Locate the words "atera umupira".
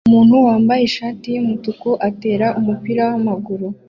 2.09-3.01